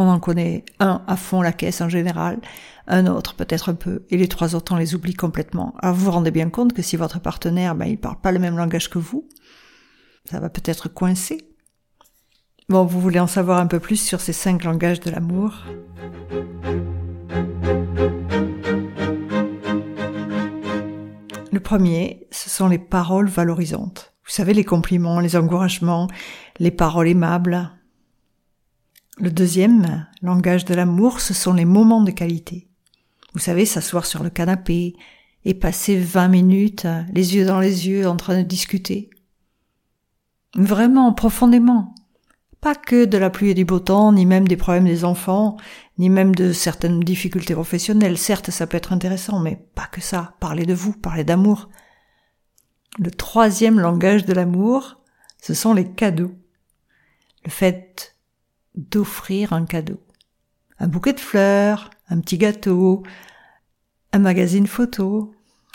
On 0.00 0.08
en 0.08 0.20
connaît 0.20 0.64
un 0.78 1.02
à 1.08 1.16
fond 1.16 1.42
la 1.42 1.52
caisse 1.52 1.80
en 1.80 1.88
général, 1.88 2.38
un 2.86 3.08
autre 3.08 3.34
peut-être 3.34 3.68
un 3.68 3.74
peu, 3.74 4.06
et 4.10 4.16
les 4.16 4.28
trois 4.28 4.54
autres 4.54 4.72
on 4.72 4.76
les 4.76 4.94
oublie 4.94 5.14
complètement. 5.14 5.74
Alors 5.82 5.96
vous 5.96 6.04
vous 6.04 6.12
rendez 6.12 6.30
bien 6.30 6.50
compte 6.50 6.72
que 6.72 6.82
si 6.82 6.96
votre 6.96 7.20
partenaire, 7.20 7.74
ben, 7.74 7.86
il 7.86 7.98
parle 7.98 8.20
pas 8.20 8.30
le 8.30 8.38
même 8.38 8.56
langage 8.56 8.88
que 8.90 9.00
vous, 9.00 9.28
ça 10.24 10.38
va 10.38 10.50
peut-être 10.50 10.88
coincer. 10.88 11.38
Bon, 12.68 12.84
vous 12.84 13.00
voulez 13.00 13.18
en 13.18 13.26
savoir 13.26 13.58
un 13.58 13.66
peu 13.66 13.80
plus 13.80 13.96
sur 13.96 14.20
ces 14.20 14.32
cinq 14.32 14.62
langages 14.62 15.00
de 15.00 15.10
l'amour? 15.10 15.64
Le 21.50 21.60
premier, 21.60 22.28
ce 22.30 22.48
sont 22.48 22.68
les 22.68 22.78
paroles 22.78 23.28
valorisantes. 23.28 24.14
Vous 24.24 24.32
savez, 24.32 24.54
les 24.54 24.64
compliments, 24.64 25.18
les 25.18 25.34
encouragements, 25.34 26.06
les 26.60 26.70
paroles 26.70 27.08
aimables, 27.08 27.72
le 29.18 29.30
deuxième 29.30 30.06
langage 30.22 30.64
de 30.64 30.74
l'amour, 30.74 31.20
ce 31.20 31.34
sont 31.34 31.52
les 31.52 31.64
moments 31.64 32.02
de 32.02 32.10
qualité. 32.10 32.68
Vous 33.34 33.40
savez, 33.40 33.66
s'asseoir 33.66 34.06
sur 34.06 34.22
le 34.22 34.30
canapé, 34.30 34.94
et 35.44 35.54
passer 35.54 35.98
20 35.98 36.28
minutes 36.28 36.86
les 37.14 37.36
yeux 37.36 37.46
dans 37.46 37.60
les 37.60 37.88
yeux 37.88 38.06
en 38.06 38.16
train 38.16 38.38
de 38.38 38.46
discuter. 38.46 39.10
Vraiment, 40.54 41.12
profondément. 41.12 41.94
Pas 42.60 42.74
que 42.74 43.04
de 43.04 43.16
la 43.16 43.30
pluie 43.30 43.50
et 43.50 43.54
du 43.54 43.64
beau 43.64 43.78
temps, 43.78 44.12
ni 44.12 44.26
même 44.26 44.48
des 44.48 44.56
problèmes 44.56 44.84
des 44.84 45.04
enfants, 45.04 45.56
ni 45.96 46.10
même 46.10 46.34
de 46.34 46.52
certaines 46.52 47.00
difficultés 47.00 47.54
professionnelles. 47.54 48.18
Certes, 48.18 48.50
ça 48.50 48.66
peut 48.66 48.76
être 48.76 48.92
intéressant, 48.92 49.38
mais 49.38 49.64
pas 49.74 49.86
que 49.86 50.00
ça. 50.00 50.34
Parler 50.40 50.66
de 50.66 50.74
vous, 50.74 50.92
parler 50.92 51.24
d'amour. 51.24 51.68
Le 52.98 53.10
troisième 53.10 53.78
langage 53.78 54.24
de 54.24 54.32
l'amour, 54.32 55.00
ce 55.40 55.54
sont 55.54 55.72
les 55.72 55.88
cadeaux. 55.88 56.32
Le 57.44 57.50
fait 57.50 58.17
d'offrir 58.78 59.52
un 59.52 59.66
cadeau. 59.66 60.00
Un 60.78 60.86
bouquet 60.86 61.12
de 61.12 61.20
fleurs, 61.20 61.90
un 62.08 62.20
petit 62.20 62.38
gâteau, 62.38 63.02
un 64.12 64.20
magazine 64.20 64.66
photo, 64.66 65.34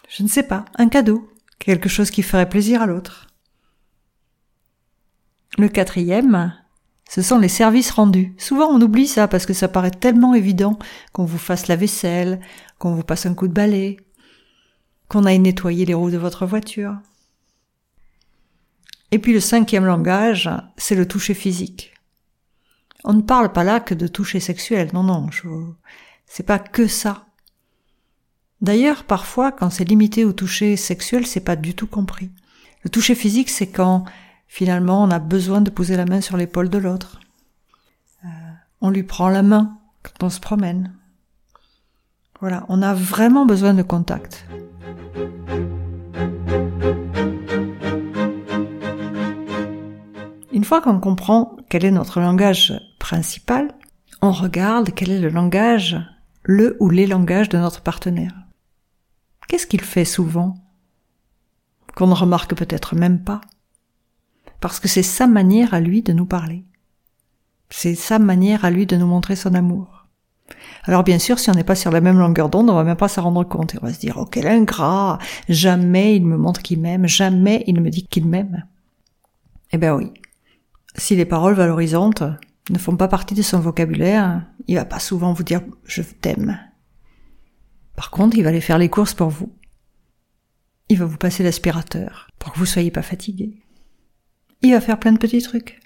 je 0.10 0.24
ne 0.24 0.28
sais 0.28 0.44
pas, 0.44 0.66
un 0.78 0.88
cadeau, 0.88 1.30
quelque 1.60 1.90
chose 1.90 2.10
qui 2.10 2.24
ferait 2.24 2.50
plaisir 2.50 2.82
à 2.82 2.86
l'autre. 2.86 3.28
Le 5.58 5.68
quatrième, 5.68 6.56
ce 7.10 7.22
sont 7.22 7.38
les 7.38 7.50
services 7.50 7.92
rendus. 7.92 8.34
Souvent 8.38 8.68
on 8.68 8.82
oublie 8.82 9.08
ça 9.08 9.28
parce 9.28 9.46
que 9.46 9.54
ça 9.54 9.68
paraît 9.68 9.92
tellement 9.92 10.34
évident 10.34 10.80
qu'on 11.12 11.26
vous 11.26 11.38
fasse 11.38 11.68
la 11.68 11.76
vaisselle, 11.76 12.40
qu'on 12.80 12.96
vous 12.96 13.04
passe 13.04 13.26
un 13.26 13.36
coup 13.36 13.48
de 13.48 13.54
balai, 13.54 13.98
qu'on 15.10 15.26
aille 15.26 15.40
nettoyer 15.40 15.86
les 15.86 15.94
roues 15.94 16.10
de 16.10 16.18
votre 16.18 16.46
voiture. 16.46 16.98
Et 19.12 19.20
puis 19.20 19.34
le 19.34 19.42
cinquième 19.42 19.86
langage, 19.86 20.50
c'est 20.78 20.96
le 20.96 21.08
toucher 21.08 21.34
physique. 21.34 21.93
On 23.04 23.14
ne 23.14 23.22
parle 23.22 23.52
pas 23.52 23.64
là 23.64 23.80
que 23.80 23.94
de 23.94 24.08
toucher 24.08 24.40
sexuel, 24.40 24.90
non, 24.94 25.04
non, 25.04 25.30
je... 25.32 25.48
c'est 26.26 26.46
pas 26.46 26.60
que 26.60 26.88
ça. 26.88 27.26
D'ailleurs, 28.62 29.04
parfois, 29.04 29.52
quand 29.52 29.70
c'est 29.70 29.84
limité 29.84 30.24
au 30.24 30.32
toucher 30.32 30.78
sexuel, 30.78 31.28
c'est 31.28 31.42
pas 31.42 31.58
du 31.58 31.76
tout 31.76 31.88
compris. 31.88 32.32
Le 32.84 32.90
toucher 32.90 33.14
physique, 33.14 33.50
c'est 33.50 33.68
quand 33.68 34.06
finalement 34.48 35.04
on 35.04 35.12
a 35.12 35.20
besoin 35.20 35.60
de 35.60 35.70
poser 35.70 35.98
la 35.98 36.06
main 36.06 36.22
sur 36.22 36.38
l'épaule 36.38 36.70
de 36.70 36.78
l'autre. 36.78 37.20
Euh, 38.24 38.28
on 38.80 38.90
lui 38.90 39.04
prend 39.04 39.28
la 39.28 39.44
main 39.44 39.78
quand 40.02 40.26
on 40.26 40.30
se 40.30 40.40
promène. 40.40 40.94
Voilà, 42.40 42.66
on 42.70 42.82
a 42.82 42.94
vraiment 42.94 43.46
besoin 43.46 43.74
de 43.74 43.84
contact. 43.84 44.46
Une 50.54 50.64
fois 50.64 50.82
qu'on 50.82 51.00
comprend 51.00 51.58
quel 51.70 51.84
est 51.84 51.92
notre 51.92 52.22
langage 52.22 52.74
on 54.22 54.32
regarde 54.32 54.92
quel 54.96 55.12
est 55.12 55.20
le 55.20 55.30
langage, 55.30 55.98
le 56.44 56.78
ou 56.80 56.90
les 56.90 57.08
langages 57.08 57.50
de 57.50 57.58
notre 57.58 57.82
partenaire. 57.82 58.34
Qu'est-ce 59.48 59.68
qu'il 59.68 59.82
fait 59.82 60.06
souvent 60.06 60.56
Qu'on 61.96 62.08
ne 62.08 62.14
remarque 62.14 62.56
peut-être 62.56 62.96
même 62.96 63.24
pas? 63.24 63.42
Parce 64.62 64.80
que 64.80 64.88
c'est 64.88 65.04
sa 65.04 65.28
manière 65.28 65.74
à 65.74 65.80
lui 65.80 66.02
de 66.02 66.14
nous 66.14 66.26
parler. 66.26 66.66
C'est 67.70 67.96
sa 67.96 68.18
manière 68.18 68.66
à 68.66 68.72
lui 68.72 68.86
de 68.86 68.96
nous 68.96 69.08
montrer 69.08 69.36
son 69.36 69.54
amour. 69.54 70.08
Alors 70.86 71.04
bien 71.04 71.20
sûr, 71.20 71.40
si 71.40 71.50
on 71.50 71.54
n'est 71.54 71.64
pas 71.64 71.76
sur 71.76 71.92
la 71.92 72.02
même 72.02 72.20
longueur 72.20 72.50
d'onde, 72.50 72.70
on 72.70 72.76
va 72.76 72.84
même 72.84 72.98
pas 72.98 73.08
s'en 73.08 73.24
rendre 73.24 73.44
compte. 73.44 73.76
Et 73.76 73.78
on 73.82 73.86
va 73.86 73.94
se 73.94 74.00
dire, 74.00 74.18
oh 74.18 74.26
quel 74.26 74.48
ingrat 74.48 75.20
Jamais 75.50 76.16
il 76.16 76.26
me 76.26 76.38
montre 76.38 76.62
qu'il 76.62 76.80
m'aime, 76.80 77.08
jamais 77.08 77.64
il 77.68 77.80
me 77.82 77.90
dit 77.90 78.08
qu'il 78.08 78.26
m'aime. 78.26 78.66
Eh 79.72 79.78
ben 79.78 79.96
oui. 79.96 80.12
Si 80.96 81.16
les 81.16 81.26
paroles 81.26 81.56
valorisantes 81.56 82.24
ne 82.70 82.78
font 82.78 82.96
pas 82.96 83.08
partie 83.08 83.36
de 83.36 83.42
son 83.42 83.60
vocabulaire, 83.60 84.46
il 84.68 84.76
va 84.76 84.86
pas 84.86 85.00
souvent 85.00 85.34
vous 85.34 85.44
dire 85.44 85.62
je 85.86 86.02
t'aime. 86.02 86.60
Par 87.96 88.10
contre, 88.10 88.38
il 88.38 88.44
va 88.44 88.50
aller 88.50 88.62
faire 88.62 88.78
les 88.78 88.90
courses 88.90 89.14
pour 89.14 89.30
vous. 89.30 89.54
Il 90.90 90.98
va 90.98 91.06
vous 91.06 91.18
passer 91.18 91.44
l'aspirateur 91.44 92.30
pour 92.40 92.54
que 92.54 92.60
vous 92.60 92.66
soyez 92.66 92.92
pas 92.92 93.02
fatigué. 93.02 93.62
Il 94.62 94.72
va 94.72 94.82
faire 94.82 95.00
plein 95.00 95.12
de 95.12 95.18
petits 95.18 95.42
trucs. 95.42 95.80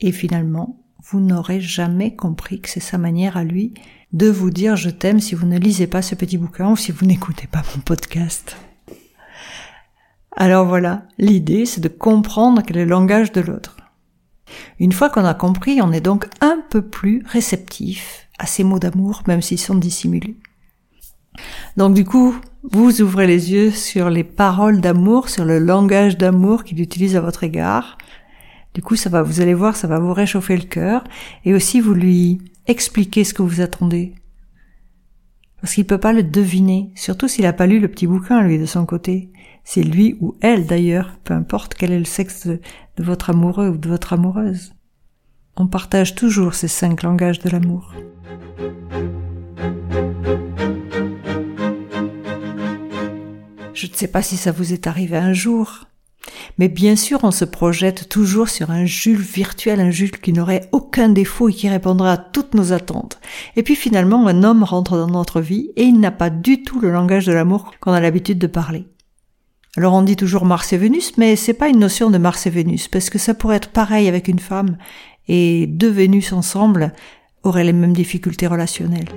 Et 0.00 0.12
finalement, 0.12 0.84
vous 1.02 1.20
n'aurez 1.20 1.60
jamais 1.60 2.14
compris 2.14 2.60
que 2.60 2.68
c'est 2.68 2.80
sa 2.80 2.98
manière 2.98 3.36
à 3.36 3.44
lui 3.44 3.74
de 4.12 4.28
vous 4.28 4.50
dire 4.50 4.76
je 4.76 4.90
t'aime 4.90 5.20
si 5.20 5.34
vous 5.34 5.46
ne 5.46 5.58
lisez 5.58 5.86
pas 5.86 6.02
ce 6.02 6.14
petit 6.14 6.38
bouquin 6.38 6.70
ou 6.70 6.76
si 6.76 6.92
vous 6.92 7.06
n'écoutez 7.06 7.46
pas 7.46 7.62
mon 7.74 7.82
podcast. 7.82 8.56
Alors 10.36 10.66
voilà, 10.66 11.06
l'idée 11.18 11.64
c'est 11.66 11.80
de 11.80 11.88
comprendre 11.88 12.62
quel 12.62 12.76
est 12.76 12.84
le 12.84 12.90
langage 12.90 13.32
de 13.32 13.40
l'autre. 13.40 13.76
Une 14.78 14.92
fois 14.92 15.10
qu'on 15.10 15.24
a 15.24 15.34
compris, 15.34 15.80
on 15.82 15.92
est 15.92 16.00
donc 16.00 16.26
un 16.40 16.60
peu 16.70 16.82
plus 16.82 17.22
réceptif 17.26 18.28
à 18.38 18.46
ces 18.46 18.64
mots 18.64 18.78
d'amour, 18.78 19.22
même 19.26 19.42
s'ils 19.42 19.58
sont 19.58 19.74
dissimulés. 19.74 20.36
Donc 21.76 21.94
du 21.94 22.04
coup, 22.04 22.34
vous 22.62 23.02
ouvrez 23.02 23.26
les 23.26 23.52
yeux 23.52 23.70
sur 23.70 24.10
les 24.10 24.24
paroles 24.24 24.80
d'amour, 24.80 25.28
sur 25.28 25.44
le 25.44 25.58
langage 25.58 26.16
d'amour 26.16 26.64
qu'il 26.64 26.80
utilise 26.80 27.16
à 27.16 27.20
votre 27.20 27.44
égard. 27.44 27.98
Du 28.74 28.82
coup, 28.82 28.96
ça 28.96 29.08
va, 29.08 29.22
vous 29.22 29.40
allez 29.40 29.54
voir, 29.54 29.76
ça 29.76 29.86
va 29.86 29.98
vous 29.98 30.12
réchauffer 30.12 30.56
le 30.56 30.64
cœur 30.64 31.04
et 31.44 31.54
aussi 31.54 31.80
vous 31.80 31.94
lui 31.94 32.38
expliquer 32.66 33.24
ce 33.24 33.34
que 33.34 33.42
vous 33.42 33.60
attendez. 33.60 34.14
Parce 35.60 35.74
qu'il 35.74 35.86
peut 35.86 35.98
pas 35.98 36.12
le 36.12 36.22
deviner, 36.22 36.92
surtout 36.94 37.28
s'il 37.28 37.46
a 37.46 37.52
pas 37.52 37.66
lu 37.66 37.80
le 37.80 37.88
petit 37.88 38.06
bouquin, 38.06 38.42
lui, 38.42 38.58
de 38.58 38.66
son 38.66 38.86
côté. 38.86 39.32
C'est 39.64 39.82
lui 39.82 40.16
ou 40.20 40.36
elle, 40.40 40.66
d'ailleurs, 40.66 41.18
peu 41.24 41.34
importe 41.34 41.74
quel 41.74 41.92
est 41.92 41.98
le 41.98 42.04
sexe 42.04 42.46
de, 42.46 42.60
de 42.96 43.02
votre 43.02 43.30
amoureux 43.30 43.68
ou 43.68 43.76
de 43.76 43.88
votre 43.88 44.12
amoureuse. 44.12 44.74
On 45.56 45.66
partage 45.66 46.14
toujours 46.14 46.54
ces 46.54 46.68
cinq 46.68 47.02
langages 47.02 47.40
de 47.40 47.48
l'amour. 47.50 47.94
Je 53.72 53.86
ne 53.86 53.92
sais 53.92 54.08
pas 54.08 54.22
si 54.22 54.36
ça 54.36 54.52
vous 54.52 54.72
est 54.72 54.86
arrivé 54.86 55.16
un 55.16 55.32
jour, 55.32 55.86
mais 56.58 56.68
bien 56.68 56.96
sûr 56.96 57.20
on 57.22 57.30
se 57.30 57.44
projette 57.44 58.08
toujours 58.08 58.48
sur 58.48 58.70
un 58.70 58.84
Jules 58.84 59.16
virtuel, 59.20 59.80
un 59.80 59.90
Jules 59.90 60.18
qui 60.20 60.32
n'aurait 60.32 60.68
aucun 60.72 61.08
défaut 61.08 61.48
et 61.48 61.52
qui 61.52 61.68
répondrait 61.68 62.10
à 62.10 62.16
toutes 62.16 62.54
nos 62.54 62.72
attentes. 62.72 63.20
Et 63.56 63.62
puis 63.62 63.76
finalement 63.76 64.26
un 64.26 64.42
homme 64.42 64.64
rentre 64.64 64.96
dans 64.96 65.08
notre 65.08 65.40
vie 65.40 65.70
et 65.76 65.82
il 65.82 66.00
n'a 66.00 66.10
pas 66.10 66.30
du 66.30 66.62
tout 66.62 66.80
le 66.80 66.90
langage 66.90 67.26
de 67.26 67.32
l'amour 67.32 67.72
qu'on 67.80 67.92
a 67.92 68.00
l'habitude 68.00 68.38
de 68.38 68.46
parler. 68.46 68.86
Alors 69.76 69.92
on 69.92 70.02
dit 70.02 70.16
toujours 70.16 70.46
Mars 70.46 70.72
et 70.72 70.78
Vénus, 70.78 71.18
mais 71.18 71.36
c'est 71.36 71.52
pas 71.52 71.68
une 71.68 71.78
notion 71.78 72.08
de 72.08 72.16
Mars 72.16 72.46
et 72.46 72.50
Vénus, 72.50 72.88
parce 72.88 73.10
que 73.10 73.18
ça 73.18 73.34
pourrait 73.34 73.56
être 73.56 73.68
pareil 73.68 74.08
avec 74.08 74.26
une 74.26 74.38
femme, 74.38 74.78
et 75.28 75.66
deux 75.66 75.90
Vénus 75.90 76.32
ensemble 76.32 76.94
auraient 77.42 77.64
les 77.64 77.74
mêmes 77.74 77.92
difficultés 77.92 78.46
relationnelles. 78.46 79.08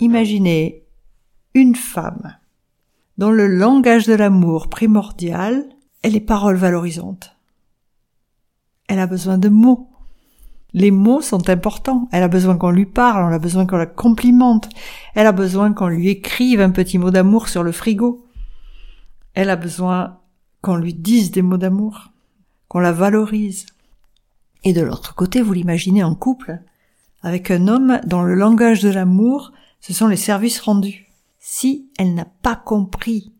Imaginez 0.00 0.81
une 1.54 1.76
femme 1.76 2.36
dont 3.18 3.30
le 3.30 3.46
langage 3.46 4.06
de 4.06 4.14
l'amour 4.14 4.68
primordial 4.68 5.64
est 6.02 6.10
les 6.10 6.20
paroles 6.20 6.56
valorisantes. 6.56 7.36
Elle 8.88 8.98
a 8.98 9.06
besoin 9.06 9.38
de 9.38 9.48
mots. 9.48 9.88
Les 10.74 10.90
mots 10.90 11.20
sont 11.20 11.50
importants. 11.50 12.08
Elle 12.12 12.22
a 12.22 12.28
besoin 12.28 12.56
qu'on 12.56 12.70
lui 12.70 12.86
parle, 12.86 13.24
on 13.24 13.34
a 13.34 13.38
besoin 13.38 13.66
qu'on 13.66 13.76
la 13.76 13.86
complimente. 13.86 14.68
Elle 15.14 15.26
a 15.26 15.32
besoin 15.32 15.72
qu'on 15.72 15.88
lui 15.88 16.08
écrive 16.08 16.60
un 16.60 16.70
petit 16.70 16.98
mot 16.98 17.10
d'amour 17.10 17.48
sur 17.48 17.62
le 17.62 17.72
frigo. 17.72 18.26
Elle 19.34 19.50
a 19.50 19.56
besoin 19.56 20.18
qu'on 20.62 20.76
lui 20.76 20.94
dise 20.94 21.30
des 21.30 21.42
mots 21.42 21.58
d'amour, 21.58 22.12
qu'on 22.68 22.80
la 22.80 22.92
valorise. 22.92 23.66
Et 24.64 24.72
de 24.72 24.82
l'autre 24.82 25.14
côté, 25.14 25.42
vous 25.42 25.52
l'imaginez 25.52 26.02
en 26.02 26.14
couple, 26.14 26.60
avec 27.22 27.50
un 27.50 27.68
homme 27.68 28.00
dont 28.06 28.22
le 28.22 28.34
langage 28.34 28.82
de 28.82 28.90
l'amour 28.90 29.52
ce 29.80 29.92
sont 29.92 30.06
les 30.06 30.16
services 30.16 30.60
rendus. 30.60 31.11
Si 31.44 31.90
elle 31.98 32.14
n'a 32.14 32.24
pas 32.24 32.54
compris 32.54 33.32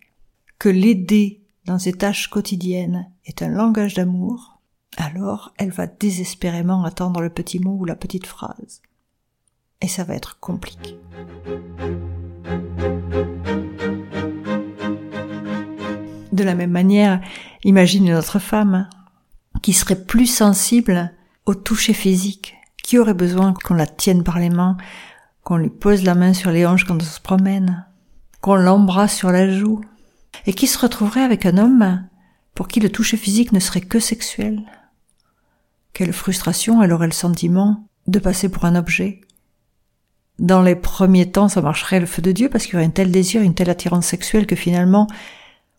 que 0.58 0.68
l'aider 0.68 1.40
dans 1.66 1.78
ses 1.78 1.92
tâches 1.92 2.26
quotidiennes 2.26 3.08
est 3.26 3.42
un 3.42 3.48
langage 3.48 3.94
d'amour, 3.94 4.58
alors 4.96 5.54
elle 5.56 5.70
va 5.70 5.86
désespérément 5.86 6.82
attendre 6.82 7.20
le 7.20 7.30
petit 7.30 7.60
mot 7.60 7.76
ou 7.78 7.84
la 7.84 7.94
petite 7.94 8.26
phrase. 8.26 8.82
Et 9.80 9.86
ça 9.86 10.02
va 10.02 10.16
être 10.16 10.40
compliqué. 10.40 10.98
De 16.32 16.42
la 16.42 16.56
même 16.56 16.72
manière, 16.72 17.20
imagine 17.62 18.08
une 18.08 18.14
autre 18.14 18.40
femme 18.40 18.88
qui 19.62 19.72
serait 19.72 20.04
plus 20.04 20.26
sensible 20.26 21.12
au 21.46 21.54
toucher 21.54 21.94
physique, 21.94 22.56
qui 22.82 22.98
aurait 22.98 23.14
besoin 23.14 23.54
qu'on 23.54 23.74
la 23.74 23.86
tienne 23.86 24.24
par 24.24 24.40
les 24.40 24.50
mains, 24.50 24.76
qu'on 25.44 25.56
lui 25.56 25.70
pose 25.70 26.02
la 26.02 26.16
main 26.16 26.34
sur 26.34 26.50
les 26.50 26.66
hanches 26.66 26.84
quand 26.84 27.00
on 27.00 27.04
se 27.04 27.20
promène, 27.20 27.86
qu'on 28.42 28.56
l'embrasse 28.56 29.16
sur 29.16 29.30
la 29.30 29.50
joue, 29.50 29.80
et 30.44 30.52
qui 30.52 30.66
se 30.66 30.78
retrouverait 30.78 31.22
avec 31.22 31.46
un 31.46 31.56
homme 31.56 32.06
pour 32.54 32.68
qui 32.68 32.80
le 32.80 32.90
toucher 32.90 33.16
physique 33.16 33.52
ne 33.52 33.60
serait 33.60 33.80
que 33.80 34.00
sexuel. 34.00 34.62
Quelle 35.94 36.12
frustration 36.12 36.82
elle 36.82 36.92
aurait 36.92 37.06
le 37.06 37.12
sentiment 37.12 37.86
de 38.06 38.18
passer 38.18 38.48
pour 38.48 38.64
un 38.64 38.74
objet. 38.74 39.20
Dans 40.38 40.62
les 40.62 40.74
premiers 40.74 41.30
temps, 41.30 41.48
ça 41.48 41.62
marcherait 41.62 42.00
le 42.00 42.06
feu 42.06 42.22
de 42.22 42.32
Dieu 42.32 42.48
parce 42.48 42.64
qu'il 42.64 42.74
y 42.74 42.76
aurait 42.76 42.86
un 42.86 42.90
tel 42.90 43.10
désir, 43.10 43.42
une 43.42 43.54
telle 43.54 43.70
attirance 43.70 44.06
sexuelle 44.06 44.46
que 44.46 44.56
finalement, 44.56 45.06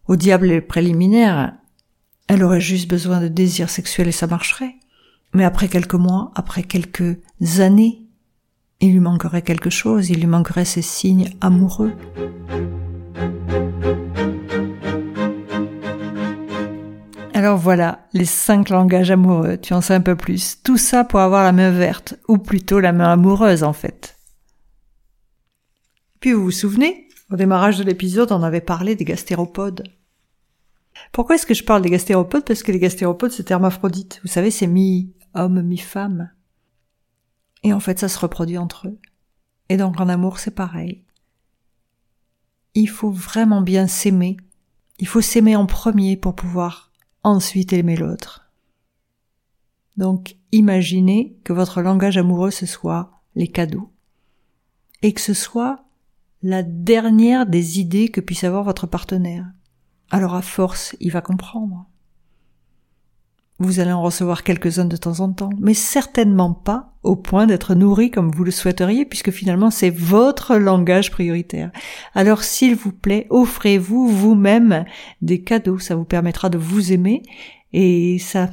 au 0.08 0.15
diable 0.15 0.51
et 0.51 0.62
préliminaire, 0.62 1.53
elle 2.27 2.43
aurait 2.43 2.62
juste 2.62 2.89
besoin 2.89 3.20
de 3.20 3.27
désir 3.27 3.70
sexuel 3.70 4.08
et 4.08 4.13
ça 4.13 4.27
marcherait. 4.27 4.75
Mais 5.34 5.43
après 5.43 5.67
quelques 5.67 5.96
mois, 5.96 6.32
après 6.36 6.63
quelques 6.63 7.17
années, 7.60 8.02
il 8.84 8.92
lui 8.92 9.00
manquerait 9.00 9.44
quelque 9.44 9.70
chose, 9.70 10.10
il 10.10 10.20
lui 10.20 10.28
manquerait 10.28 10.66
ces 10.66 10.82
signes 10.82 11.30
amoureux. 11.40 11.94
Alors 17.34 17.56
voilà, 17.56 18.06
les 18.12 18.25
cinq 18.25 18.68
langages 18.68 19.10
amoureux, 19.10 19.58
tu 19.58 19.74
en 19.74 19.80
sais 19.80 19.94
un 19.94 20.02
peu 20.02 20.18
plus. 20.18 20.62
Tout 20.63 20.75
ça 20.75 21.06
pour 21.06 21.22
avoir 21.22 21.46
la 21.46 21.54
main 21.54 21.72
verte, 21.72 22.16
ou 22.28 22.38
plutôt 22.38 22.82
la 22.82 22.92
main 22.92 23.13
amoureuse 23.13 23.63
en 23.63 23.72
fait. 23.72 24.18
Puis 26.20 26.34
vous 26.34 26.44
vous 26.44 26.52
souvenez, 26.52 27.08
au 27.32 27.38
démarrage 27.38 27.78
de 27.78 27.86
l'épisode, 27.86 28.34
on 28.34 28.44
avait 28.44 28.60
parlé 28.60 28.98
des 28.98 29.06
gastéropodes. 29.06 29.84
Pourquoi 31.13 31.36
est-ce 31.36 31.46
que 31.46 31.54
je 31.54 31.63
parle 31.63 31.84
des 31.84 31.90
gastéropodes? 31.90 32.44
Parce 32.44 32.63
que 32.63 32.74
les 32.74 32.80
gastéropodes, 32.80 33.32
c'est 33.32 33.50
hermaphrodite. 33.50 34.20
Vous 34.24 34.30
savez, 34.30 34.52
c'est 34.52 34.68
mi-homme, 34.68 35.62
mi-femme. 35.62 36.32
Et 37.63 37.74
en 37.74 37.79
fait, 37.79 38.00
ça 38.00 38.10
se 38.10 38.20
reproduit 38.20 38.58
entre 38.58 38.88
eux. 38.88 39.00
Et 39.70 39.77
donc 39.77 40.00
en 40.00 40.10
amour, 40.10 40.39
c'est 40.39 40.51
pareil. 40.51 41.03
Il 42.75 42.88
faut 42.88 43.12
vraiment 43.12 43.62
bien 43.62 43.88
s'aimer. 43.88 44.38
Il 45.00 45.08
faut 45.08 45.22
s'aimer 45.22 45.55
en 45.55 45.65
premier 45.65 46.17
pour 46.17 46.36
pouvoir 46.36 46.91
ensuite 47.24 47.74
aimer 47.74 47.96
l'autre. 47.96 48.51
Donc 49.96 50.36
imaginez 50.51 51.38
que 51.43 51.53
votre 51.53 51.82
langage 51.82 52.17
amoureux 52.17 52.51
ce 52.51 52.65
soit 52.65 53.22
les 53.36 53.48
cadeaux. 53.48 53.91
Et 55.01 55.13
que 55.13 55.22
ce 55.22 55.34
soit 55.34 55.86
la 56.41 56.63
dernière 56.63 57.46
des 57.46 57.79
idées 57.79 58.10
que 58.10 58.22
puisse 58.22 58.43
avoir 58.43 58.63
votre 58.63 58.88
partenaire. 58.88 59.46
Alors 60.10 60.36
à 60.36 60.41
force, 60.41 60.96
il 61.00 61.12
va 61.12 61.22
comprendre. 61.22 61.88
Vous 63.60 63.79
allez 63.79 63.91
en 63.91 64.01
recevoir 64.01 64.43
quelques-uns 64.43 64.86
de 64.86 64.98
temps 64.98 65.19
en 65.19 65.31
temps, 65.31 65.51
mais 65.60 65.74
certainement 65.74 66.53
pas 66.53 66.93
au 67.03 67.15
point 67.15 67.45
d'être 67.45 67.75
nourri 67.75 68.10
comme 68.10 68.31
vous 68.31 68.43
le 68.43 68.51
souhaiteriez, 68.51 69.05
puisque 69.05 69.31
finalement 69.31 69.69
c'est 69.69 69.89
votre 69.89 70.55
langage 70.55 71.12
prioritaire. 71.12 71.72
Alors 72.15 72.43
s'il 72.43 72.75
vous 72.75 72.91
plaît, 72.91 73.27
offrez-vous 73.29 74.07
vous-même 74.07 74.86
des 75.22 75.41
cadeaux, 75.41 75.79
ça 75.79 75.95
vous 75.95 76.05
permettra 76.05 76.50
de 76.50 76.57
vous 76.57 76.91
aimer 76.91 77.22
et 77.74 78.17
ça 78.19 78.50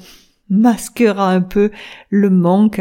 masquera 0.50 1.30
un 1.30 1.40
peu 1.40 1.70
le 2.10 2.28
manque 2.28 2.80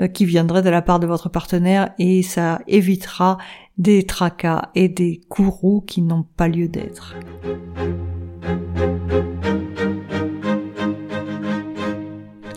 euh, 0.00 0.08
qui 0.08 0.24
viendrait 0.24 0.62
de 0.62 0.70
la 0.70 0.82
part 0.82 0.98
de 0.98 1.06
votre 1.06 1.28
partenaire 1.28 1.90
et 1.98 2.22
ça 2.22 2.60
évitera 2.66 3.38
des 3.78 4.04
tracas 4.04 4.70
et 4.74 4.88
des 4.88 5.20
courroux 5.28 5.82
qui 5.82 6.02
n'ont 6.02 6.24
pas 6.36 6.48
lieu 6.48 6.68
d'être. 6.68 7.16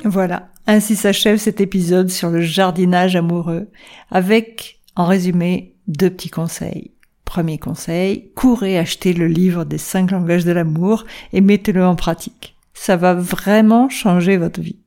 Voilà, 0.06 0.52
ainsi 0.68 0.96
s'achève 0.96 1.40
cet 1.40 1.62
épisode 1.62 2.12
sur 2.12 2.30
le 2.30 2.40
jardinage 2.40 3.16
amoureux, 3.16 3.72
avec, 4.12 4.80
en 4.96 5.08
résumé, 5.08 5.76
deux 5.88 6.12
petits 6.12 6.30
conseils. 6.30 6.92
Premier 7.26 7.58
conseil, 7.58 8.32
courez 8.36 8.78
acheter 8.78 9.14
le 9.14 9.26
livre 9.26 9.66
des 9.66 9.80
cinq 9.80 10.12
langages 10.12 10.46
de 10.46 10.52
l'amour 10.52 11.06
et 11.34 11.42
mettez-le 11.42 11.84
en 11.84 11.96
pratique. 11.96 12.56
Ça 12.76 12.98
va 12.98 13.16
vraiment 13.16 13.90
changer 13.90 14.38
votre 14.38 14.62
vie. 14.62 14.78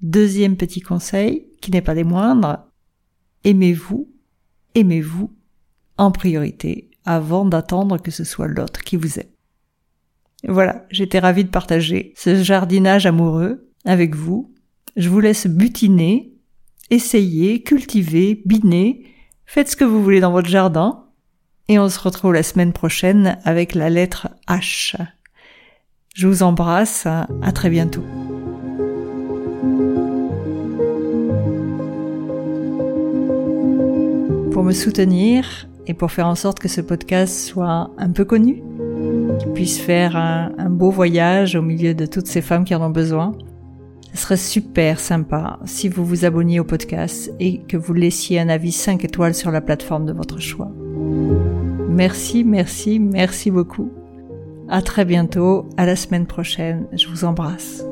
Deuxième 0.00 0.56
petit 0.56 0.80
conseil, 0.80 1.48
qui 1.60 1.72
n'est 1.72 1.82
pas 1.82 1.96
des 1.96 2.04
moindres, 2.04 2.58
aimez-vous, 3.42 4.08
aimez-vous 4.76 5.34
en 5.98 6.12
priorité 6.12 6.92
avant 7.04 7.46
d'attendre 7.46 7.98
que 8.00 8.12
ce 8.12 8.22
soit 8.22 8.46
l'autre 8.46 8.84
qui 8.84 8.96
vous 8.96 9.18
aime. 9.18 9.26
Voilà, 10.46 10.86
j'étais 10.90 11.18
ravie 11.18 11.44
de 11.44 11.50
partager 11.50 12.14
ce 12.16 12.40
jardinage 12.40 13.06
amoureux 13.06 13.66
avec 13.86 14.14
vous. 14.14 14.52
Je 14.96 15.08
vous 15.08 15.20
laisse 15.20 15.46
butiner, 15.46 16.34
essayer, 16.90 17.62
cultiver, 17.62 18.42
biner, 18.44 19.04
faites 19.44 19.70
ce 19.70 19.76
que 19.76 19.84
vous 19.84 20.02
voulez 20.02 20.20
dans 20.20 20.32
votre 20.32 20.48
jardin, 20.48 21.04
et 21.68 21.78
on 21.78 21.88
se 21.88 21.98
retrouve 21.98 22.32
la 22.32 22.42
semaine 22.42 22.72
prochaine 22.72 23.38
avec 23.44 23.74
la 23.74 23.90
lettre 23.90 24.28
H. 24.48 24.96
Je 26.14 26.28
vous 26.28 26.42
embrasse, 26.42 27.06
à 27.06 27.52
très 27.52 27.68
bientôt. 27.68 28.04
Pour 34.52 34.62
me 34.62 34.72
soutenir 34.72 35.68
et 35.86 35.94
pour 35.94 36.10
faire 36.10 36.26
en 36.26 36.34
sorte 36.34 36.58
que 36.58 36.68
ce 36.68 36.80
podcast 36.80 37.46
soit 37.46 37.90
un 37.98 38.10
peu 38.10 38.24
connu, 38.24 38.62
qu'il 39.38 39.52
puisse 39.52 39.78
faire 39.78 40.16
un, 40.16 40.70
beau 40.70 40.90
voyage 40.90 41.54
au 41.56 41.62
milieu 41.62 41.94
de 41.94 42.06
toutes 42.06 42.26
ces 42.26 42.42
femmes 42.42 42.64
qui 42.64 42.74
en 42.74 42.82
ont 42.82 42.90
besoin, 42.90 43.32
ce 44.16 44.22
serait 44.22 44.36
super 44.36 44.98
sympa 44.98 45.58
si 45.66 45.88
vous 45.88 46.04
vous 46.04 46.24
abonniez 46.24 46.58
au 46.58 46.64
podcast 46.64 47.30
et 47.38 47.60
que 47.60 47.76
vous 47.76 47.92
laissiez 47.92 48.40
un 48.40 48.48
avis 48.48 48.72
5 48.72 49.04
étoiles 49.04 49.34
sur 49.34 49.50
la 49.50 49.60
plateforme 49.60 50.06
de 50.06 50.12
votre 50.12 50.40
choix. 50.40 50.70
Merci, 51.88 52.42
merci, 52.42 52.98
merci 52.98 53.50
beaucoup. 53.50 53.92
À 54.68 54.80
très 54.80 55.04
bientôt, 55.04 55.68
à 55.76 55.84
la 55.86 55.96
semaine 55.96 56.26
prochaine. 56.26 56.86
Je 56.92 57.08
vous 57.08 57.24
embrasse. 57.24 57.84